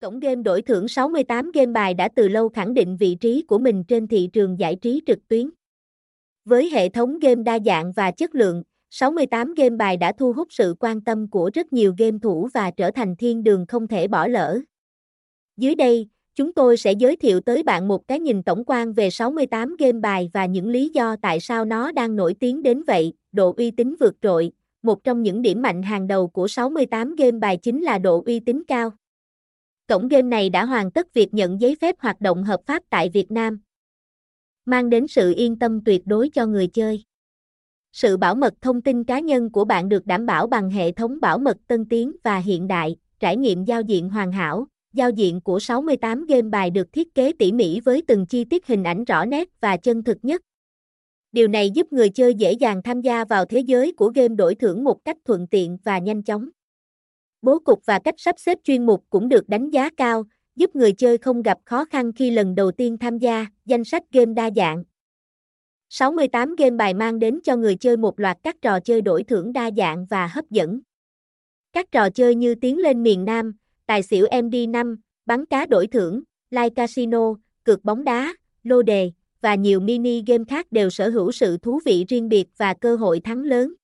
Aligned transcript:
Cổng 0.00 0.20
game 0.20 0.42
đổi 0.42 0.62
thưởng 0.62 0.88
68 0.88 1.50
game 1.52 1.72
bài 1.72 1.94
đã 1.94 2.08
từ 2.14 2.28
lâu 2.28 2.48
khẳng 2.48 2.74
định 2.74 2.96
vị 2.96 3.14
trí 3.14 3.42
của 3.42 3.58
mình 3.58 3.84
trên 3.84 4.06
thị 4.06 4.28
trường 4.32 4.58
giải 4.58 4.76
trí 4.76 5.02
trực 5.06 5.28
tuyến. 5.28 5.50
Với 6.44 6.70
hệ 6.70 6.88
thống 6.88 7.18
game 7.18 7.42
đa 7.42 7.58
dạng 7.66 7.92
và 7.92 8.10
chất 8.10 8.34
lượng, 8.34 8.62
68 8.90 9.54
game 9.54 9.76
bài 9.76 9.96
đã 9.96 10.12
thu 10.12 10.32
hút 10.32 10.48
sự 10.50 10.74
quan 10.80 11.00
tâm 11.00 11.30
của 11.30 11.50
rất 11.54 11.72
nhiều 11.72 11.94
game 11.98 12.18
thủ 12.22 12.48
và 12.54 12.70
trở 12.70 12.90
thành 12.90 13.16
thiên 13.16 13.42
đường 13.42 13.66
không 13.66 13.88
thể 13.88 14.08
bỏ 14.08 14.26
lỡ. 14.26 14.60
Dưới 15.56 15.74
đây, 15.74 16.08
chúng 16.34 16.52
tôi 16.52 16.76
sẽ 16.76 16.92
giới 16.92 17.16
thiệu 17.16 17.40
tới 17.40 17.62
bạn 17.62 17.88
một 17.88 18.08
cái 18.08 18.20
nhìn 18.20 18.42
tổng 18.42 18.64
quan 18.66 18.92
về 18.92 19.10
68 19.10 19.76
game 19.78 20.00
bài 20.00 20.30
và 20.32 20.46
những 20.46 20.68
lý 20.68 20.88
do 20.88 21.16
tại 21.22 21.40
sao 21.40 21.64
nó 21.64 21.92
đang 21.92 22.16
nổi 22.16 22.34
tiếng 22.40 22.62
đến 22.62 22.82
vậy, 22.86 23.12
độ 23.32 23.54
uy 23.56 23.70
tín 23.70 23.94
vượt 24.00 24.14
trội. 24.22 24.52
Một 24.82 25.04
trong 25.04 25.22
những 25.22 25.42
điểm 25.42 25.62
mạnh 25.62 25.82
hàng 25.82 26.06
đầu 26.06 26.28
của 26.28 26.48
68 26.48 27.14
game 27.16 27.38
bài 27.38 27.56
chính 27.56 27.82
là 27.82 27.98
độ 27.98 28.22
uy 28.26 28.40
tín 28.40 28.62
cao. 28.68 28.92
Cổng 29.90 30.08
game 30.08 30.22
này 30.22 30.50
đã 30.50 30.64
hoàn 30.64 30.90
tất 30.90 31.14
việc 31.14 31.34
nhận 31.34 31.60
giấy 31.60 31.76
phép 31.80 31.94
hoạt 31.98 32.20
động 32.20 32.44
hợp 32.44 32.60
pháp 32.66 32.82
tại 32.90 33.08
Việt 33.08 33.30
Nam, 33.30 33.60
mang 34.64 34.90
đến 34.90 35.06
sự 35.08 35.34
yên 35.36 35.58
tâm 35.58 35.84
tuyệt 35.84 36.02
đối 36.06 36.28
cho 36.28 36.46
người 36.46 36.66
chơi. 36.66 37.04
Sự 37.92 38.16
bảo 38.16 38.34
mật 38.34 38.54
thông 38.60 38.82
tin 38.82 39.04
cá 39.04 39.20
nhân 39.20 39.50
của 39.52 39.64
bạn 39.64 39.88
được 39.88 40.06
đảm 40.06 40.26
bảo 40.26 40.46
bằng 40.46 40.70
hệ 40.70 40.92
thống 40.92 41.20
bảo 41.20 41.38
mật 41.38 41.56
tân 41.66 41.84
tiến 41.88 42.12
và 42.22 42.38
hiện 42.38 42.68
đại, 42.68 42.96
trải 43.20 43.36
nghiệm 43.36 43.64
giao 43.64 43.82
diện 43.82 44.08
hoàn 44.08 44.32
hảo. 44.32 44.66
Giao 44.92 45.10
diện 45.10 45.40
của 45.40 45.60
68 45.60 46.26
game 46.26 46.48
bài 46.48 46.70
được 46.70 46.92
thiết 46.92 47.14
kế 47.14 47.32
tỉ 47.38 47.52
mỉ 47.52 47.80
với 47.80 48.02
từng 48.06 48.26
chi 48.26 48.44
tiết 48.44 48.66
hình 48.66 48.84
ảnh 48.84 49.04
rõ 49.04 49.24
nét 49.24 49.48
và 49.60 49.76
chân 49.76 50.02
thực 50.02 50.18
nhất. 50.22 50.42
Điều 51.32 51.48
này 51.48 51.70
giúp 51.70 51.92
người 51.92 52.08
chơi 52.08 52.34
dễ 52.34 52.52
dàng 52.52 52.82
tham 52.82 53.00
gia 53.00 53.24
vào 53.24 53.44
thế 53.44 53.60
giới 53.60 53.92
của 53.92 54.08
game 54.14 54.34
đổi 54.34 54.54
thưởng 54.54 54.84
một 54.84 55.04
cách 55.04 55.16
thuận 55.24 55.46
tiện 55.46 55.78
và 55.84 55.98
nhanh 55.98 56.22
chóng. 56.22 56.48
Bố 57.42 57.58
cục 57.58 57.86
và 57.86 57.98
cách 57.98 58.14
sắp 58.18 58.34
xếp 58.38 58.58
chuyên 58.64 58.86
mục 58.86 59.04
cũng 59.10 59.28
được 59.28 59.48
đánh 59.48 59.70
giá 59.70 59.90
cao, 59.96 60.24
giúp 60.56 60.76
người 60.76 60.92
chơi 60.92 61.18
không 61.18 61.42
gặp 61.42 61.58
khó 61.64 61.84
khăn 61.84 62.12
khi 62.12 62.30
lần 62.30 62.54
đầu 62.54 62.70
tiên 62.70 62.98
tham 62.98 63.18
gia, 63.18 63.46
danh 63.64 63.84
sách 63.84 64.02
game 64.12 64.34
đa 64.34 64.50
dạng. 64.56 64.84
68 65.88 66.54
game 66.56 66.76
bài 66.76 66.94
mang 66.94 67.18
đến 67.18 67.40
cho 67.44 67.56
người 67.56 67.76
chơi 67.76 67.96
một 67.96 68.20
loạt 68.20 68.38
các 68.42 68.56
trò 68.62 68.80
chơi 68.80 69.00
đổi 69.00 69.24
thưởng 69.24 69.52
đa 69.52 69.70
dạng 69.76 70.06
và 70.06 70.26
hấp 70.26 70.50
dẫn. 70.50 70.80
Các 71.72 71.92
trò 71.92 72.10
chơi 72.10 72.34
như 72.34 72.54
Tiến 72.54 72.78
lên 72.78 73.02
miền 73.02 73.24
Nam, 73.24 73.52
Tài 73.86 74.02
xỉu 74.02 74.26
MD5, 74.26 74.96
bắn 75.26 75.46
cá 75.46 75.66
đổi 75.66 75.86
thưởng, 75.86 76.22
live 76.50 76.70
casino, 76.70 77.34
cược 77.64 77.84
bóng 77.84 78.04
đá, 78.04 78.34
lô 78.62 78.82
đề, 78.82 79.12
và 79.40 79.54
nhiều 79.54 79.80
mini 79.80 80.22
game 80.26 80.44
khác 80.48 80.72
đều 80.72 80.90
sở 80.90 81.08
hữu 81.08 81.32
sự 81.32 81.56
thú 81.56 81.80
vị 81.84 82.04
riêng 82.08 82.28
biệt 82.28 82.48
và 82.56 82.74
cơ 82.74 82.96
hội 82.96 83.20
thắng 83.20 83.42
lớn. 83.42 83.74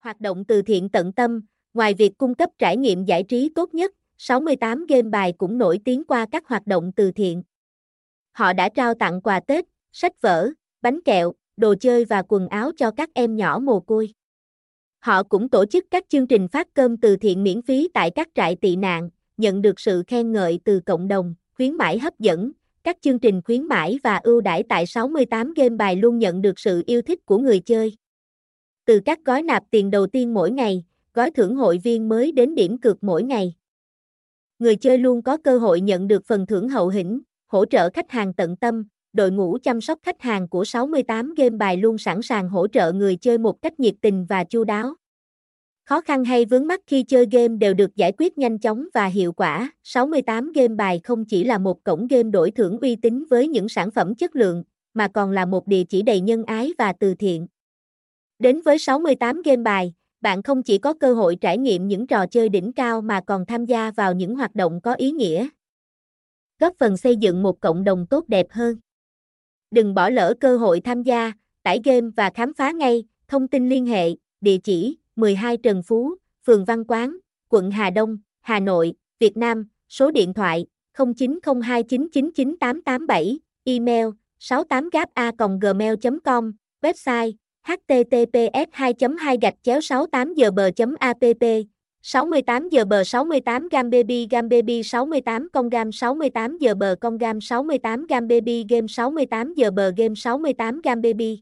Hoạt 0.00 0.20
động 0.20 0.44
từ 0.44 0.62
thiện 0.62 0.88
tận 0.88 1.12
tâm, 1.12 1.40
ngoài 1.74 1.94
việc 1.94 2.18
cung 2.18 2.34
cấp 2.34 2.50
trải 2.58 2.76
nghiệm 2.76 3.04
giải 3.04 3.22
trí 3.22 3.48
tốt 3.54 3.74
nhất, 3.74 3.92
68 4.18 4.86
game 4.86 5.02
bài 5.02 5.32
cũng 5.38 5.58
nổi 5.58 5.80
tiếng 5.84 6.04
qua 6.04 6.26
các 6.32 6.46
hoạt 6.46 6.66
động 6.66 6.92
từ 6.96 7.12
thiện. 7.12 7.42
Họ 8.32 8.52
đã 8.52 8.68
trao 8.68 8.94
tặng 8.94 9.20
quà 9.20 9.40
Tết, 9.40 9.64
sách 9.92 10.20
vở, 10.20 10.50
bánh 10.82 11.02
kẹo, 11.02 11.32
đồ 11.56 11.74
chơi 11.80 12.04
và 12.04 12.22
quần 12.28 12.48
áo 12.48 12.70
cho 12.76 12.90
các 12.90 13.10
em 13.14 13.36
nhỏ 13.36 13.58
mồ 13.62 13.80
côi. 13.80 14.14
Họ 14.98 15.22
cũng 15.22 15.48
tổ 15.48 15.66
chức 15.66 15.84
các 15.90 16.04
chương 16.08 16.26
trình 16.26 16.48
phát 16.48 16.68
cơm 16.74 16.96
từ 16.96 17.16
thiện 17.16 17.42
miễn 17.42 17.62
phí 17.62 17.88
tại 17.94 18.10
các 18.10 18.28
trại 18.34 18.56
tị 18.56 18.76
nạn, 18.76 19.10
nhận 19.36 19.62
được 19.62 19.80
sự 19.80 20.02
khen 20.06 20.32
ngợi 20.32 20.60
từ 20.64 20.80
cộng 20.80 21.08
đồng, 21.08 21.34
khuyến 21.56 21.76
mãi 21.76 21.98
hấp 21.98 22.18
dẫn. 22.18 22.52
Các 22.84 22.96
chương 23.00 23.18
trình 23.18 23.40
khuyến 23.44 23.62
mãi 23.62 23.98
và 24.02 24.16
ưu 24.16 24.40
đãi 24.40 24.62
tại 24.68 24.86
68 24.86 25.54
game 25.54 25.76
bài 25.76 25.96
luôn 25.96 26.18
nhận 26.18 26.42
được 26.42 26.58
sự 26.58 26.82
yêu 26.86 27.02
thích 27.02 27.26
của 27.26 27.38
người 27.38 27.60
chơi. 27.60 27.96
Từ 28.84 29.00
các 29.04 29.18
gói 29.24 29.42
nạp 29.42 29.62
tiền 29.70 29.90
đầu 29.90 30.06
tiên 30.06 30.34
mỗi 30.34 30.50
ngày, 30.50 30.84
gói 31.14 31.30
thưởng 31.30 31.56
hội 31.56 31.78
viên 31.78 32.08
mới 32.08 32.32
đến 32.32 32.54
điểm 32.54 32.78
cược 32.78 33.04
mỗi 33.04 33.22
ngày. 33.22 33.54
Người 34.58 34.76
chơi 34.76 34.98
luôn 34.98 35.22
có 35.22 35.36
cơ 35.36 35.58
hội 35.58 35.80
nhận 35.80 36.08
được 36.08 36.26
phần 36.26 36.46
thưởng 36.46 36.68
hậu 36.68 36.88
hĩnh, 36.88 37.20
hỗ 37.46 37.64
trợ 37.64 37.90
khách 37.90 38.10
hàng 38.10 38.34
tận 38.34 38.56
tâm, 38.56 38.84
đội 39.12 39.30
ngũ 39.30 39.58
chăm 39.62 39.80
sóc 39.80 39.98
khách 40.02 40.20
hàng 40.20 40.48
của 40.48 40.64
68 40.64 41.34
game 41.34 41.50
bài 41.50 41.76
luôn 41.76 41.98
sẵn 41.98 42.22
sàng 42.22 42.48
hỗ 42.48 42.68
trợ 42.68 42.92
người 42.92 43.16
chơi 43.16 43.38
một 43.38 43.62
cách 43.62 43.80
nhiệt 43.80 43.94
tình 44.00 44.26
và 44.28 44.44
chu 44.44 44.64
đáo. 44.64 44.94
Khó 45.84 46.00
khăn 46.00 46.24
hay 46.24 46.44
vướng 46.44 46.66
mắc 46.66 46.80
khi 46.86 47.02
chơi 47.02 47.26
game 47.32 47.56
đều 47.56 47.74
được 47.74 47.96
giải 47.96 48.12
quyết 48.18 48.38
nhanh 48.38 48.58
chóng 48.58 48.88
và 48.94 49.06
hiệu 49.06 49.32
quả. 49.32 49.72
68 49.82 50.52
game 50.52 50.74
bài 50.74 51.00
không 51.04 51.24
chỉ 51.24 51.44
là 51.44 51.58
một 51.58 51.84
cổng 51.84 52.06
game 52.06 52.30
đổi 52.30 52.50
thưởng 52.50 52.78
uy 52.80 52.96
tín 52.96 53.24
với 53.30 53.48
những 53.48 53.68
sản 53.68 53.90
phẩm 53.90 54.14
chất 54.14 54.36
lượng, 54.36 54.64
mà 54.94 55.08
còn 55.08 55.30
là 55.30 55.44
một 55.44 55.66
địa 55.66 55.84
chỉ 55.84 56.02
đầy 56.02 56.20
nhân 56.20 56.44
ái 56.44 56.72
và 56.78 56.92
từ 56.92 57.14
thiện. 57.14 57.46
Đến 58.38 58.60
với 58.64 58.78
68 58.78 59.42
game 59.42 59.62
bài, 59.62 59.94
bạn 60.24 60.42
không 60.42 60.62
chỉ 60.62 60.78
có 60.78 60.94
cơ 60.94 61.14
hội 61.14 61.36
trải 61.40 61.58
nghiệm 61.58 61.88
những 61.88 62.06
trò 62.06 62.26
chơi 62.26 62.48
đỉnh 62.48 62.72
cao 62.72 63.00
mà 63.00 63.20
còn 63.26 63.46
tham 63.46 63.64
gia 63.64 63.90
vào 63.90 64.14
những 64.14 64.36
hoạt 64.36 64.54
động 64.54 64.80
có 64.80 64.94
ý 64.94 65.10
nghĩa. 65.10 65.48
Góp 66.58 66.72
phần 66.78 66.96
xây 66.96 67.16
dựng 67.16 67.42
một 67.42 67.60
cộng 67.60 67.84
đồng 67.84 68.06
tốt 68.06 68.24
đẹp 68.28 68.46
hơn. 68.50 68.76
Đừng 69.70 69.94
bỏ 69.94 70.08
lỡ 70.08 70.34
cơ 70.40 70.56
hội 70.56 70.80
tham 70.80 71.02
gia, 71.02 71.32
tải 71.62 71.80
game 71.84 72.08
và 72.16 72.30
khám 72.34 72.54
phá 72.54 72.70
ngay, 72.70 73.04
thông 73.28 73.48
tin 73.48 73.68
liên 73.68 73.86
hệ, 73.86 74.10
địa 74.40 74.58
chỉ 74.58 74.98
12 75.16 75.56
Trần 75.56 75.82
Phú, 75.82 76.14
phường 76.46 76.64
Văn 76.64 76.84
Quán, 76.88 77.16
quận 77.48 77.70
Hà 77.70 77.90
Đông, 77.90 78.18
Hà 78.40 78.60
Nội, 78.60 78.94
Việt 79.18 79.36
Nam, 79.36 79.68
số 79.88 80.10
điện 80.10 80.34
thoại 80.34 80.66
0902999887, 80.96 83.36
email 83.64 84.06
68gapa.gmail.com, 84.40 86.52
website 86.82 87.32
https 87.64 88.66
2 88.72 88.94
2 89.18 89.36
gạch 89.42 89.54
chéo 89.62 89.80
68 89.80 90.34
giờ 90.34 90.50
bờ 90.50 90.70
app 90.98 91.20
68 92.02 92.68
giờ 92.68 92.84
bờ 92.84 93.04
68 93.04 93.68
gam 93.68 93.90
baby 93.90 94.26
gam 94.30 94.48
baby 94.48 94.82
68 94.82 95.48
con 95.52 95.68
gam 95.68 95.92
68 95.92 96.58
giờ 96.58 96.74
bờ 96.74 96.96
con 97.00 97.18
gam 97.18 97.40
68 97.40 98.06
gam 98.06 98.28
baby 98.28 98.64
game 98.68 98.86
68 98.88 99.54
giờ 99.54 99.70
bờ 99.70 99.92
game 99.96 100.14
68 100.14 100.80
gam 100.80 101.02
baby 101.02 101.40